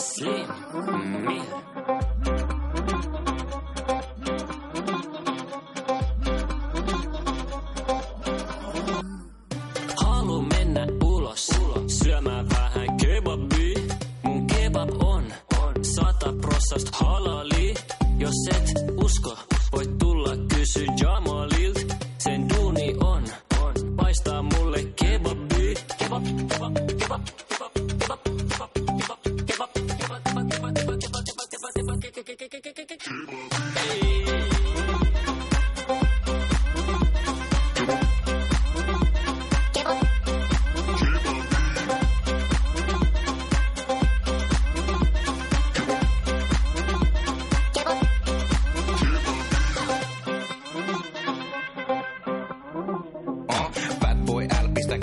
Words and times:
seen 0.00 0.48
me. 1.26 1.59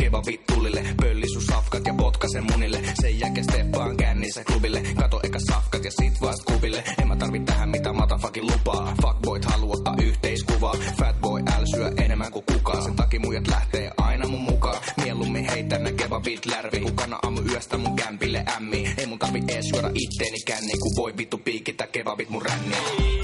Kebabit 0.08 0.46
tulille 0.46 0.84
Pölli 1.02 1.30
sun 1.34 1.42
safkat 1.42 1.86
ja 1.86 1.94
potkasen 1.94 2.44
munille. 2.52 2.82
Sen 3.02 3.20
jälkeen 3.20 3.44
steppaan 3.44 3.98
kännissä 3.98 4.44
klubille. 4.44 4.82
Kato 4.96 5.20
eka 5.24 5.40
safkat 5.50 5.84
ja 5.84 5.92
sit 5.92 6.22
vast 6.22 6.44
kubille 6.44 6.84
En 7.02 7.08
mä 7.08 7.16
tarvi 7.16 7.40
tähän 7.40 7.70
mitä 7.70 7.94
matafakin 7.94 8.44
lupaa. 8.44 8.94
Fuckboyt 9.02 9.46
haluu 9.46 9.72
ottaa 9.72 9.96
yhteiskuvaa. 10.02 10.74
Fat 11.00 11.22
boy 11.22 11.42
L 11.42 11.66
syö 11.76 11.92
enemmän 11.98 12.32
kuin 12.32 12.46
kukaan. 12.54 12.84
Sen 12.84 12.96
takia 12.96 13.20
muijat 13.20 13.48
lähtee 13.48 13.92
aina 13.98 14.28
mun 14.28 14.42
mukaan. 14.42 14.78
Mieluummin 15.04 15.46
heitän 15.46 15.84
nää 15.84 15.94
kebabit 15.94 16.46
lärvi. 16.46 16.80
Kun 16.80 16.96
kanna 16.96 17.20
aamu 17.24 17.42
yöstä 17.42 17.78
mun 17.78 17.96
kämpille 17.96 18.46
ämmi. 18.58 18.94
Ei 18.98 19.06
mun 19.06 19.20
tarvi 19.20 19.44
ees 19.48 19.66
juoda 19.74 19.90
itteeni 19.94 20.38
känni 20.46 20.74
Kun 20.82 20.96
voi 20.98 21.18
vittu 21.18 21.38
piikittää 21.38 21.88
kebabit 21.88 22.30
mun 22.30 22.42
ränniin 22.42 23.17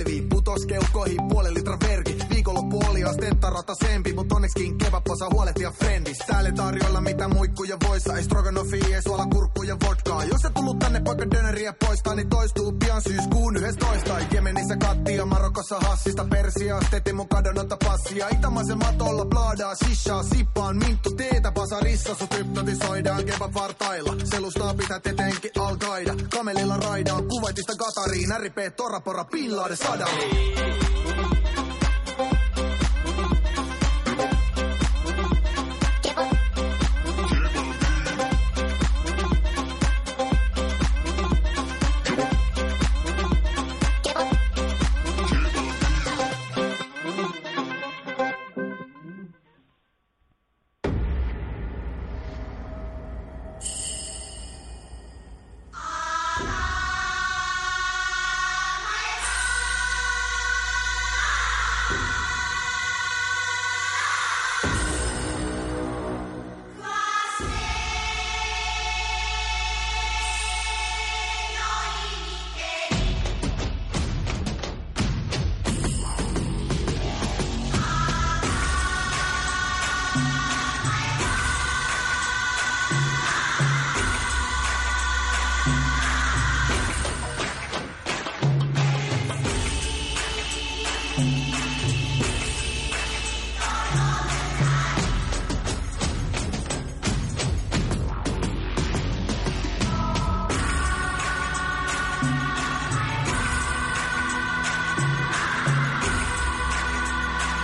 selvii. 0.00 0.26
Putos 0.30 0.66
keuhkoihin 0.66 1.28
puolen 1.28 1.54
litran 1.54 1.78
vergi. 1.80 2.16
Viikonloppu 2.30 2.82
oli 2.90 3.04
astetta 3.04 3.50
ratasempi, 3.50 4.12
mut 4.12 4.32
onneksikin 4.32 4.78
kebab 4.78 5.10
osaa 5.10 5.28
huolehtia 5.32 5.70
frendis. 5.70 6.18
Täällä 6.18 6.52
tarjolla 6.52 7.00
mitä 7.00 7.28
muikkuja 7.28 7.76
voissa, 7.88 8.16
ei 8.16 8.24
stroganofi, 8.24 8.80
ei 8.94 9.02
suola 9.02 9.26
kurkkuja 9.26 9.76
vodkaa. 9.86 10.24
Jos 10.24 10.44
et 10.44 10.54
tullut 10.54 10.78
tänne 10.78 11.00
poika 11.00 11.30
döneriä 11.30 11.74
poistaa, 11.86 12.14
niin 12.14 12.30
toistuu 12.30 12.72
pian 12.72 13.02
syyskuun 13.02 13.56
11. 13.56 14.18
Jemenissä 14.32 14.76
kattia, 15.20 15.38
Marokossa 15.38 15.80
hassista, 15.80 16.24
Persia, 16.24 16.80
steti 16.86 17.12
mun 17.12 17.28
kadonnutta 17.28 17.76
passia. 17.84 18.28
Itämaisen 18.28 18.78
matolla 18.78 19.24
blaadaa, 19.24 19.74
shishaa, 19.74 20.22
sippaan, 20.22 20.76
minttu 20.76 21.10
teetä 21.10 21.52
pasarissa. 21.52 22.14
Sut 22.14 22.38
hypnotisoidaan 22.38 23.24
kebab 23.24 23.54
vartailla. 23.54 24.14
Selustaa 24.24 24.74
pitää 24.74 25.00
etenkin 25.04 25.50
al-Qaida. 25.58 26.14
Kamelilla 26.30 26.76
raidaan, 26.76 27.28
kuvaitista 27.28 27.72
Qatariin, 27.76 28.30
RP, 28.40 28.76
Torapora, 28.76 29.24
Pillaade, 29.24 29.76
Sadamiin. 29.76 30.79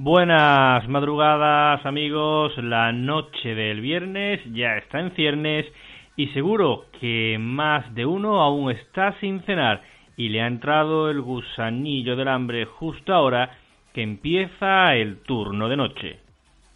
Buenas 0.00 0.88
madrugadas 0.88 1.84
amigos, 1.84 2.56
la 2.58 2.92
noche 2.92 3.56
del 3.56 3.80
viernes 3.80 4.40
ya 4.54 4.76
está 4.76 5.00
en 5.00 5.10
ciernes 5.16 5.66
y 6.14 6.28
seguro 6.28 6.84
que 7.00 7.36
más 7.40 7.92
de 7.96 8.06
uno 8.06 8.40
aún 8.40 8.70
está 8.70 9.18
sin 9.18 9.42
cenar 9.42 9.82
y 10.16 10.28
le 10.28 10.40
ha 10.40 10.46
entrado 10.46 11.10
el 11.10 11.20
gusanillo 11.20 12.14
del 12.14 12.28
hambre 12.28 12.64
justo 12.64 13.12
ahora 13.12 13.58
que 13.92 14.04
empieza 14.04 14.94
el 14.94 15.20
turno 15.22 15.68
de 15.68 15.76
noche. 15.76 16.20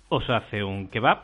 ¿Os 0.08 0.28
hace 0.28 0.64
un 0.64 0.88
kebab? 0.88 1.18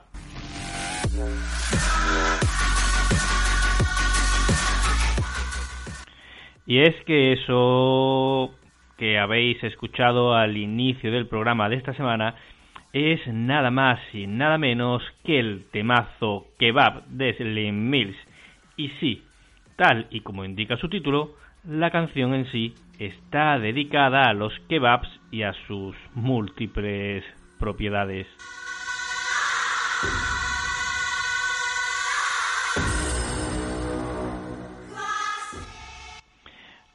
Y 6.65 6.79
es 6.79 6.95
que 7.07 7.33
eso 7.33 8.55
que 8.99 9.19
habéis 9.19 9.63
escuchado 9.65 10.35
al 10.35 10.57
inicio 10.57 11.11
del 11.11 11.29
programa 11.29 11.69
de 11.69 11.77
esta 11.77 11.95
semana 11.95 12.35
es 12.93 13.27
nada 13.29 13.71
más 13.71 14.01
y 14.13 14.27
nada 14.27 14.59
menos 14.59 15.03
que 15.25 15.39
el 15.39 15.65
temazo 15.71 16.47
Kebab 16.59 17.07
de 17.07 17.35
Slim 17.35 17.91
Mills. 17.91 18.17
Y 18.77 18.89
sí, 19.01 19.23
tal 19.77 20.07
y 20.11 20.21
como 20.21 20.45
indica 20.45 20.77
su 20.77 20.89
título, 20.89 21.35
la 21.65 21.91
canción 21.91 22.35
en 22.35 22.51
sí 22.51 22.75
está 22.99 23.59
dedicada 23.59 24.29
a 24.29 24.35
los 24.35 24.53
kebabs 24.69 25.09
y 25.31 25.43
a 25.43 25.53
sus 25.67 25.95
múltiples 26.15 27.25
propiedades. 27.59 28.27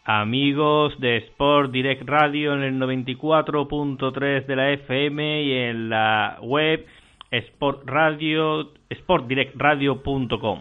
Amigos 0.05 0.99
de 0.99 1.15
Sport 1.15 1.71
Direct 1.71 2.01
Radio 2.05 2.53
en 2.53 2.61
el 2.61 2.77
94.3 2.77 4.45
de 4.45 4.55
la 4.57 4.71
FM 4.71 5.43
y 5.43 5.53
en 5.53 5.89
la 5.89 6.39
web 6.41 6.85
Sport 7.31 7.83
Radio, 7.85 8.73
sportdirectradio.com. 8.93 10.59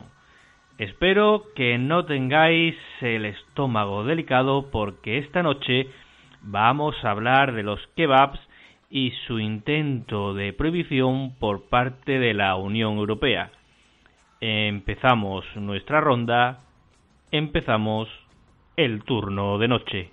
Espero 0.78 1.42
que 1.56 1.76
no 1.76 2.04
tengáis 2.04 2.76
el 3.00 3.24
estómago 3.24 4.04
delicado 4.04 4.70
porque 4.70 5.18
esta 5.18 5.42
noche 5.42 5.88
vamos 6.42 6.94
a 7.04 7.10
hablar 7.10 7.52
de 7.52 7.64
los 7.64 7.84
kebabs 7.96 8.38
y 8.90 9.10
su 9.26 9.40
intento 9.40 10.34
de 10.34 10.52
prohibición 10.52 11.34
por 11.40 11.68
parte 11.68 12.20
de 12.20 12.32
la 12.32 12.54
Unión 12.54 12.96
Europea. 12.96 13.50
Empezamos 14.40 15.44
nuestra 15.56 16.00
ronda, 16.00 16.60
empezamos 17.32 18.08
el 18.76 19.04
turno 19.04 19.58
de 19.58 19.68
noche. 19.68 20.10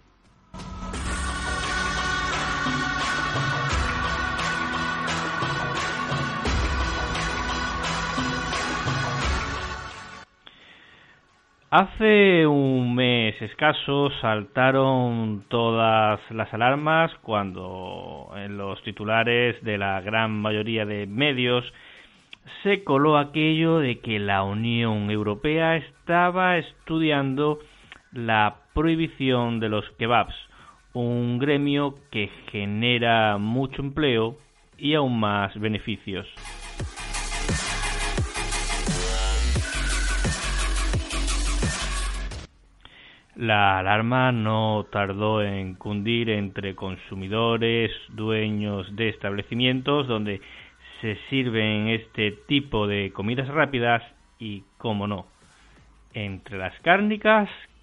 Hace 11.72 12.48
un 12.48 12.96
mes 12.96 13.40
escaso 13.44 14.10
saltaron 14.22 15.46
todas 15.50 16.20
las 16.32 16.52
alarmas 16.52 17.12
cuando 17.22 18.32
en 18.36 18.58
los 18.58 18.82
titulares 18.82 19.64
de 19.64 19.78
la 19.78 20.02
gran 20.02 20.32
mayoría 20.32 20.88
de 20.88 21.06
medios 21.06 21.64
se 22.64 22.84
coló 22.84 23.20
aquello 23.20 23.78
de 23.78 24.00
que 24.00 24.18
la 24.18 24.42
Unión 24.42 25.12
Europea 25.12 25.76
estaba 25.76 26.58
estudiando 26.58 27.60
la 28.12 28.58
prohibición 28.74 29.60
de 29.60 29.70
los 29.70 29.86
kebabs, 29.98 30.36
un 30.94 31.38
gremio 31.40 31.96
que 32.12 32.30
genera 32.52 33.38
mucho 33.38 33.82
empleo 33.82 34.38
y 34.78 34.96
aún 34.96 35.20
más 35.20 35.58
beneficios. 35.60 36.28
La 43.36 43.80
alarma 43.80 44.34
no 44.34 44.88
tardó 44.92 45.42
en 45.42 45.76
cundir 45.76 46.30
entre 46.30 46.76
consumidores, 46.76 47.90
dueños 48.10 48.94
de 48.98 49.08
establecimientos 49.08 50.08
donde 50.08 50.42
se 51.00 51.18
sirven 51.30 51.88
este 51.88 52.32
tipo 52.48 52.86
de 52.86 53.14
comidas 53.14 53.48
rápidas 53.48 54.04
y, 54.40 54.64
como 54.78 55.08
no, 55.08 55.28
entre 56.14 56.58
las 56.58 56.78
cárnicas 56.82 57.50